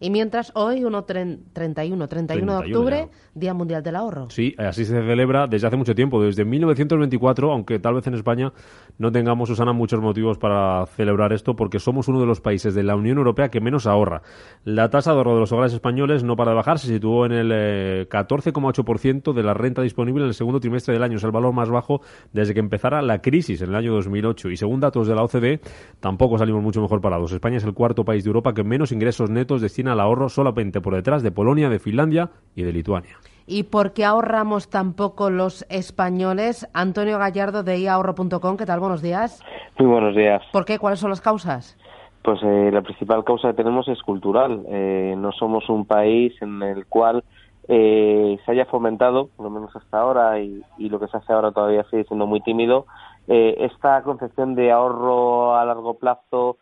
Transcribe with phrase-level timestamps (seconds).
[0.00, 4.30] Y mientras hoy, 1 31, 31 de octubre, Día Mundial del Ahorro.
[4.30, 8.52] Sí, así se celebra desde hace mucho tiempo, desde 1924, aunque tal vez en España
[8.98, 12.82] no tengamos, Susana, muchos motivos para celebrar esto, porque somos uno de los países de
[12.82, 14.22] la Unión Europea que menos ahorra.
[14.64, 17.32] La tasa de ahorro de los hogares españoles no para de bajar, se situó en
[17.32, 21.16] el 14,8% eh, de la renta disponible en el segundo trimestre del año.
[21.16, 22.00] Es el valor más bajo
[22.32, 24.50] desde que empezara la crisis en el año 2008.
[24.50, 25.60] Y según datos de la OCDE,
[26.00, 27.32] tampoco salimos mucho mejor parados.
[27.32, 30.80] España es el cuarto país de Europa que menos ingresos netos destina al ahorro, solamente
[30.80, 33.16] por detrás de Polonia, de Finlandia y de Lituania.
[33.46, 36.68] ¿Y por qué ahorramos tan poco los españoles?
[36.74, 38.80] Antonio Gallardo de iahorro.com, ¿qué tal?
[38.80, 39.40] Buenos días.
[39.78, 40.42] Muy buenos días.
[40.52, 40.80] ¿Por qué?
[40.80, 41.78] ¿Cuáles son las causas?
[42.22, 44.64] Pues eh, la principal causa que tenemos es cultural.
[44.68, 47.22] Eh, no somos un país en el cual
[47.68, 51.52] eh, se haya fomentado, por lo menos hasta ahora, y, lo que se hace ahora
[51.52, 52.86] todavía sigue siendo muy tímido,
[53.28, 56.58] esta concepción de ahorro a largo plazo,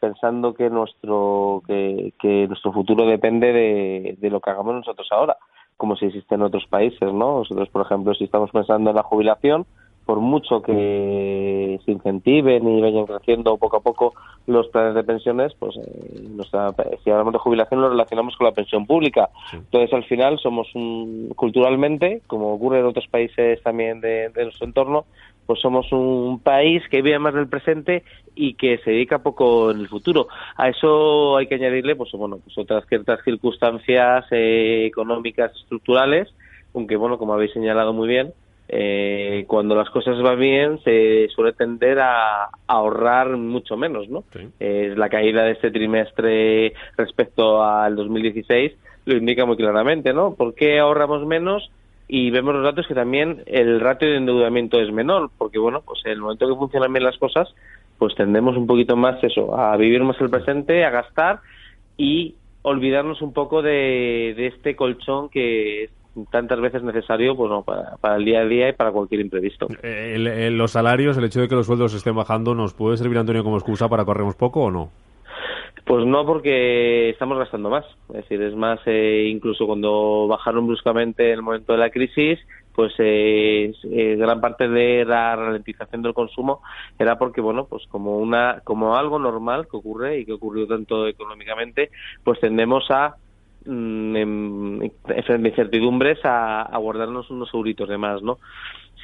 [0.00, 5.36] pensando que nuestro que, nuestro futuro depende de, de, lo que hagamos nosotros ahora
[5.76, 7.38] como si existe en otros países, ¿no?
[7.38, 9.66] Nosotros, por ejemplo, si estamos pensando en la jubilación,
[10.04, 14.14] por mucho que se incentiven y vayan creciendo poco a poco
[14.46, 18.86] los planes de pensiones, pues eh, si hablamos de jubilación lo relacionamos con la pensión
[18.86, 19.30] pública.
[19.52, 24.66] Entonces, al final, somos un, culturalmente, como ocurre en otros países también de, de nuestro
[24.66, 25.06] entorno,
[25.46, 28.02] pues somos un país que vive más del presente
[28.34, 30.28] y que se dedica poco en el futuro.
[30.56, 36.28] A eso hay que añadirle, pues bueno, pues otras ciertas circunstancias eh, económicas estructurales,
[36.74, 38.32] aunque bueno, como habéis señalado muy bien,
[38.68, 44.24] eh, cuando las cosas van bien se suele tender a, ahorrar mucho menos, ¿no?
[44.58, 48.72] Es la caída de este trimestre respecto al 2016
[49.06, 50.34] lo indica muy claramente, ¿no?
[50.34, 51.70] ¿Por qué ahorramos menos?
[52.06, 56.00] Y vemos los datos que también el ratio de endeudamiento es menor, porque bueno, pues
[56.04, 57.54] en el momento que funcionan bien las cosas,
[57.98, 61.40] pues tendemos un poquito más eso, a vivir más el presente, a gastar
[61.96, 65.90] y olvidarnos un poco de, este colchón que
[66.30, 67.50] tantas veces necesario pues,
[68.00, 69.68] para, el día a día y para cualquier imprevisto.
[69.82, 73.42] Eh, los salarios, el hecho de que los sueldos estén bajando, ¿nos puede servir, Antonio,
[73.42, 74.90] como excusa para corrernos poco o no?
[75.94, 77.84] Pues no, porque estamos gastando más.
[78.08, 82.40] Es decir, es más, eh, incluso cuando bajaron bruscamente en el momento de la crisis,
[82.74, 86.62] pues eh, eh, gran parte de la ralentización del consumo
[86.98, 91.06] era porque, bueno, pues como una, como algo normal que ocurre y que ocurrió tanto
[91.06, 91.92] económicamente,
[92.24, 93.14] pues tendemos a
[93.64, 98.40] mm, en, en incertidumbres a, guardarnos unos euritos de más, ¿no?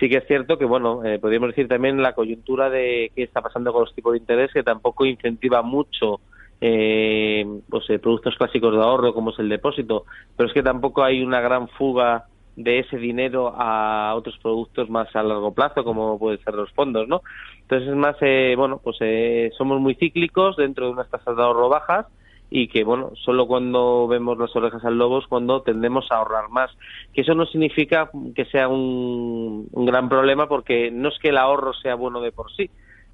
[0.00, 3.42] Sí que es cierto que, bueno, eh, podríamos decir también la coyuntura de qué está
[3.42, 6.20] pasando con los tipos de interés, que tampoco incentiva mucho
[6.60, 10.04] eh, pues, eh, productos clásicos de ahorro como es el depósito,
[10.36, 12.26] pero es que tampoco hay una gran fuga
[12.56, 17.08] de ese dinero a otros productos más a largo plazo como pueden ser los fondos,
[17.08, 17.22] ¿no?
[17.62, 21.42] Entonces es más, eh, bueno, pues eh, somos muy cíclicos dentro de unas tasas de
[21.42, 22.06] ahorro bajas
[22.50, 26.48] y que bueno solo cuando vemos las orejas al lobo es cuando tendemos a ahorrar
[26.50, 26.68] más
[27.12, 31.38] que eso no significa que sea un, un gran problema porque no es que el
[31.38, 32.68] ahorro sea bueno de por sí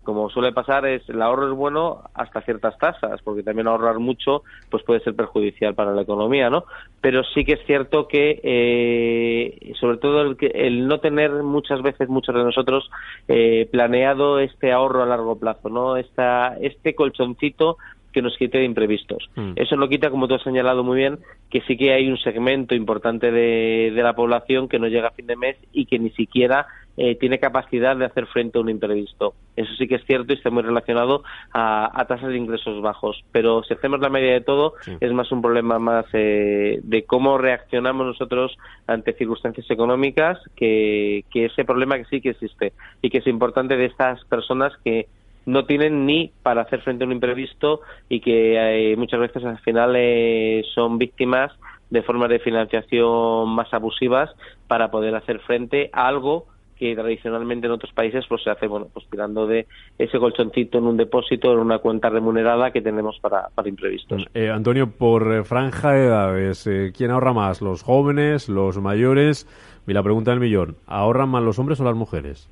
[0.07, 4.45] como suele pasar, es el ahorro es bueno hasta ciertas tasas, porque también ahorrar mucho
[4.71, 6.65] pues puede ser perjudicial para la economía, ¿no?
[7.01, 12.09] Pero sí que es cierto que, eh, sobre todo el, el, no tener muchas veces,
[12.09, 12.89] muchos de nosotros,
[13.27, 15.97] eh, planeado este ahorro a largo plazo, ¿no?
[15.97, 17.77] Esta, este colchoncito
[18.13, 19.29] que nos quite de imprevistos.
[19.35, 19.55] Mm.
[19.57, 21.19] Eso no quita, como tú has señalado muy bien,
[21.51, 25.11] que sí que hay un segmento importante de, de la población que no llega a
[25.11, 26.67] fin de mes y que ni siquiera
[26.99, 29.35] eh, tiene capacidad de hacer frente a un imprevisto.
[29.55, 33.23] Eso sí que es cierto y está muy relacionado a, tasas de ingresos bajos.
[33.33, 37.37] Pero si hacemos la media de todo, es más un problema más eh, de cómo
[37.37, 38.57] reaccionamos nosotros
[38.87, 42.73] ante circunstancias económicas que, ese problema que sí que existe
[43.03, 45.07] y que es importante de estas personas que
[45.45, 48.57] no tienen ni para hacer frente a un imprevisto y que
[48.93, 49.97] eh, muchas veces al final
[50.75, 51.53] son víctimas
[51.91, 54.31] de formas de financiación más abusivas
[54.67, 56.47] para poder hacer frente a algo
[56.79, 59.67] que tradicionalmente en otros países pues se hace bueno pues tirando de
[59.99, 64.27] ese colchoncito en un depósito en una cuenta remunerada que tenemos para, para imprevistos.
[64.35, 67.63] Eh, Antonio, por eh, franja de edades, eh, ¿quién ahorra más?
[67.63, 69.47] ¿Los jóvenes, los mayores?
[69.87, 72.49] Y la pregunta del millón, ¿ahorran más los hombres o las mujeres?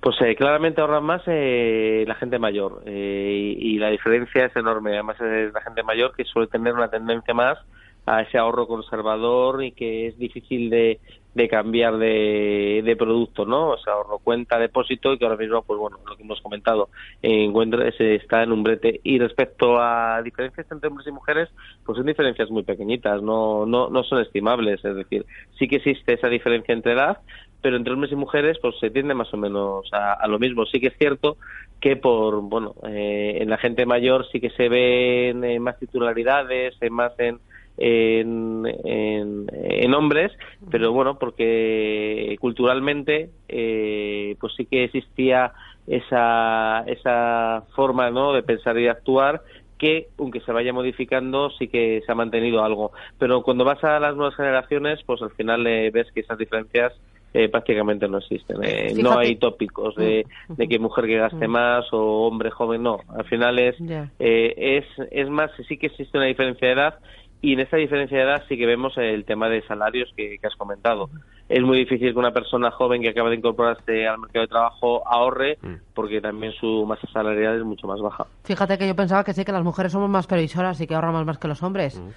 [0.00, 4.54] Pues eh, claramente ahorran más eh, la gente mayor eh, y, y, la diferencia es
[4.54, 4.92] enorme.
[4.92, 7.58] Además es la gente mayor que suele tener una tendencia más
[8.08, 11.00] a ese ahorro conservador y que es difícil de,
[11.34, 13.70] de cambiar de, de, producto, ¿no?
[13.70, 16.88] O sea, ahorro cuenta, depósito y que ahora mismo, pues bueno, lo que hemos comentado,
[17.22, 19.00] encuentra, se está en un brete.
[19.04, 21.48] Y respecto a diferencias entre hombres y mujeres,
[21.84, 24.84] pues son diferencias muy pequeñitas, no, no, no son estimables.
[24.84, 25.26] Es decir,
[25.58, 27.18] sí que existe esa diferencia entre edad,
[27.60, 30.64] pero entre hombres y mujeres pues se tiende más o menos a, a lo mismo.
[30.66, 31.36] Sí que es cierto
[31.80, 36.74] que por, bueno, eh, en la gente mayor sí que se ven eh, más titularidades,
[36.80, 37.38] en más en
[37.78, 40.32] en, en, en, hombres,
[40.70, 45.52] pero bueno, porque culturalmente eh, pues sí que existía
[45.86, 48.32] esa, esa forma ¿no?
[48.32, 49.42] de pensar y de actuar
[49.78, 52.90] que, aunque se vaya modificando, sí que se ha mantenido algo.
[53.18, 56.92] Pero cuando vas a las nuevas generaciones, pues al final eh, ves que esas diferencias
[57.34, 58.56] eh, prácticamente no existen.
[58.62, 63.00] Eh, no hay tópicos de, de, que mujer que gaste más o hombre joven, no.
[63.08, 63.76] Al final es,
[64.18, 66.98] eh, es, es más, sí que existe una diferencia de edad
[67.40, 70.46] y en esta diferencia de edad sí que vemos el tema de salarios que, que,
[70.46, 71.08] has comentado.
[71.48, 75.06] Es muy difícil que una persona joven que acaba de incorporarse al mercado de trabajo
[75.06, 75.74] ahorre mm.
[75.94, 78.26] porque también su masa salarial es mucho más baja.
[78.44, 81.24] Fíjate que yo pensaba que sí, que las mujeres somos más previsoras y que ahorramos
[81.24, 81.98] más que los hombres.
[81.98, 82.08] Mm.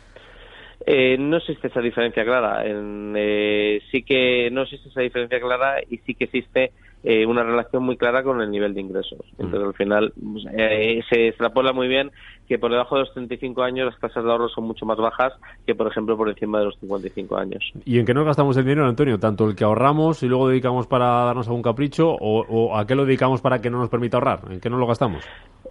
[0.85, 2.65] Eh, no existe esa diferencia clara.
[2.65, 6.71] En, eh, sí que no existe esa diferencia clara y sí que existe
[7.03, 9.19] eh, una relación muy clara con el nivel de ingresos.
[9.37, 9.43] Mm.
[9.43, 12.11] Entonces, al final, pues, eh, se extrapola muy bien
[12.47, 15.33] que por debajo de los 35 años las tasas de ahorro son mucho más bajas
[15.65, 17.71] que, por ejemplo, por encima de los 55 años.
[17.85, 19.19] ¿Y en qué nos gastamos el dinero, Antonio?
[19.19, 22.95] ¿Tanto el que ahorramos y luego dedicamos para darnos algún capricho o, o a qué
[22.95, 24.41] lo dedicamos para que no nos permita ahorrar?
[24.51, 25.23] ¿En qué nos lo gastamos?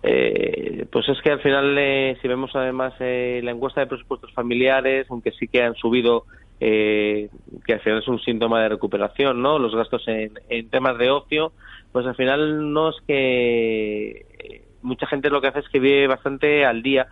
[0.03, 4.33] Eh, pues es que al final, eh, si vemos además eh, la encuesta de presupuestos
[4.33, 6.25] familiares, aunque sí que han subido
[6.61, 7.29] eh,
[7.65, 9.59] que al final es un síntoma de recuperación, ¿no?
[9.59, 11.53] Los gastos en, en, temas de ocio,
[11.91, 16.65] pues al final no es que mucha gente lo que hace es que vive bastante
[16.65, 17.09] al día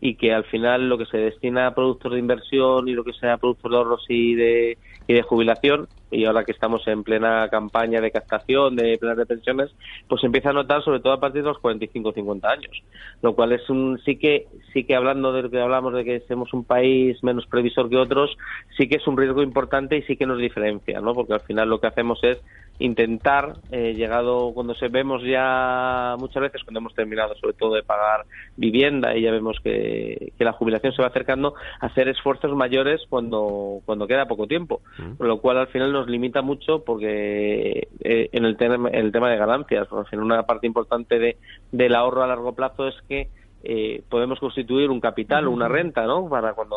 [0.00, 3.12] y que al final lo que se destina a productos de inversión y lo que
[3.12, 7.48] sea productos de ahorros y de, y de jubilación, y ahora que estamos en plena
[7.50, 9.70] campaña de captación de planes de pensiones,
[10.08, 12.82] pues empieza a notar sobre todo a partir de los 45 50 años,
[13.22, 16.20] lo cual es un sí que sí que hablando de lo que hablamos de que
[16.26, 18.36] somos un país menos previsor que otros,
[18.76, 21.14] sí que es un riesgo importante y sí que nos diferencia, ¿no?
[21.14, 22.38] Porque al final lo que hacemos es
[22.80, 27.82] intentar, eh, llegado cuando se vemos ya muchas veces cuando hemos terminado sobre todo de
[27.82, 28.24] pagar
[28.56, 33.80] vivienda y ya vemos que, que la jubilación se va acercando, hacer esfuerzos mayores cuando,
[33.84, 35.16] cuando queda poco tiempo, mm.
[35.16, 39.30] con lo cual al final nos limita mucho porque eh, en el, tema, el tema
[39.30, 41.36] de ganancias, al final una parte importante de,
[41.70, 43.28] del ahorro a largo plazo es que
[43.62, 46.30] eh, podemos constituir un capital o una renta, ¿no?
[46.30, 46.76] Para cuando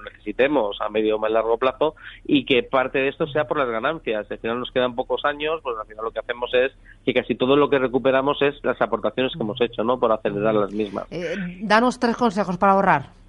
[0.00, 1.94] lo necesitemos a medio o más largo plazo
[2.24, 4.30] y que parte de esto sea por las ganancias.
[4.30, 6.72] Al final nos quedan pocos años, pues al final lo que hacemos es
[7.04, 9.98] que casi todo lo que recuperamos es las aportaciones que hemos hecho, ¿no?
[9.98, 11.06] Por acelerar las mismas.
[11.10, 13.20] Eh, danos tres consejos para ahorrar.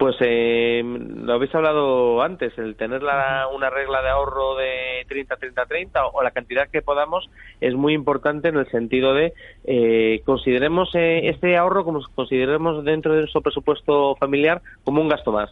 [0.00, 6.10] Pues eh, lo habéis hablado antes, el tener la, una regla de ahorro de 30-30-30
[6.14, 7.28] o la cantidad que podamos
[7.60, 13.12] es muy importante en el sentido de eh, consideremos eh, este ahorro como consideremos dentro
[13.12, 15.50] de nuestro presupuesto familiar como un gasto más.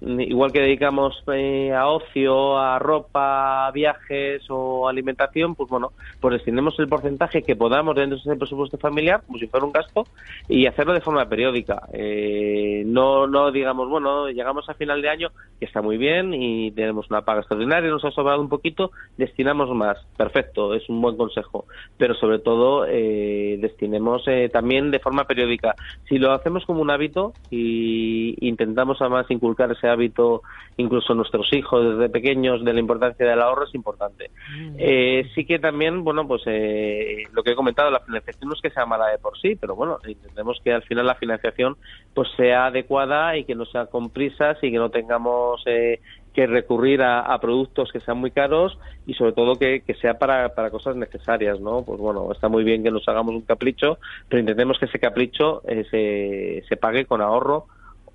[0.00, 6.78] Igual que dedicamos eh, a ocio, a ropa, viajes o alimentación, pues bueno, pues destinemos
[6.78, 10.04] el porcentaje que podamos dentro de ese presupuesto familiar, como si fuera un gasto,
[10.48, 11.82] y hacerlo de forma periódica.
[11.92, 15.28] Eh, no, no digamos, bueno, llegamos a final de año,
[15.58, 19.68] que está muy bien, y tenemos una paga extraordinaria, nos ha sobrado un poquito, destinamos
[19.74, 19.98] más.
[20.16, 21.66] Perfecto, es un buen consejo.
[21.98, 25.74] Pero sobre todo, eh, destinemos también de forma periódica.
[26.08, 30.42] Si lo hacemos como un hábito y intentamos además inculcar inculcar ese hábito
[30.76, 34.30] incluso a nuestros hijos desde pequeños de la importancia del ahorro es importante.
[34.56, 34.76] Mm.
[34.78, 38.62] Eh, sí que también, bueno, pues eh, lo que he comentado, la financiación no es
[38.62, 41.76] que sea mala de por sí, pero bueno, intentemos que al final la financiación
[42.14, 46.00] pues sea adecuada y que no sea con prisas y que no tengamos eh,
[46.32, 50.18] que recurrir a, a, productos que sean muy caros y sobre todo que, que sea
[50.18, 51.82] para, para, cosas necesarias, ¿no?
[51.82, 55.62] Pues bueno, está muy bien que nos hagamos un capricho, pero intentemos que ese capricho
[55.66, 57.66] eh, se, se pague con ahorro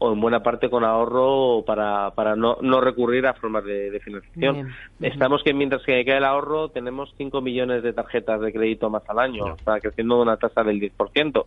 [0.06, 4.00] o en buena parte con ahorro para, para no, no recurrir a formas de, de
[4.00, 4.56] financiación.
[5.00, 5.12] Bien.
[5.12, 9.04] Estamos que mientras que cae el ahorro tenemos 5 millones de tarjetas de crédito más
[9.10, 9.56] al año, no.
[9.56, 10.92] está creciendo una tasa del 10%.
[10.96, 11.46] Uh -huh.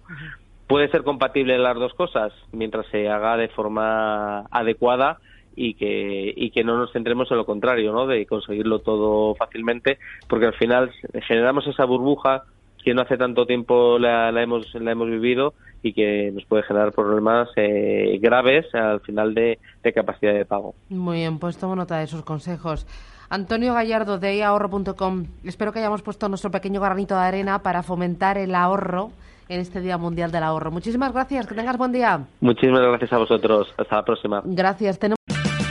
[0.67, 5.19] Puede ser compatible las dos cosas mientras se haga de forma adecuada
[5.57, 8.07] y que, y que no nos centremos en lo contrario, ¿no?
[8.07, 9.99] de conseguirlo todo fácilmente,
[10.29, 10.93] porque al final
[11.27, 12.45] generamos esa burbuja
[12.85, 16.63] que no hace tanto tiempo la, la, hemos, la hemos vivido y que nos puede
[16.65, 19.59] generar problemas eh, graves al final de,
[19.95, 20.75] capacidad de pago.
[20.91, 22.87] Muy bien, pues tomo nota de esos consejos.
[23.31, 25.27] Antonio Gallardo de ahorro.com.
[25.45, 29.11] Espero que hayamos puesto nuestro pequeño granito de arena para fomentar el ahorro
[29.49, 30.71] en este Día Mundial del Ahorro.
[30.71, 32.27] Muchísimas gracias, que tengas buen día.
[32.41, 33.69] Muchísimas gracias a vosotros.
[33.77, 34.43] Hasta la próxima.
[34.45, 34.99] Gracias.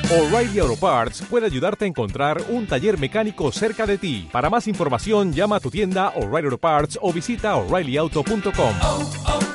[0.09, 4.29] O'Reilly Auto Parts puede ayudarte a encontrar un taller mecánico cerca de ti.
[4.31, 9.46] Para más información, llama a tu tienda O'Reilly Auto Parts o visita oreillyauto.com.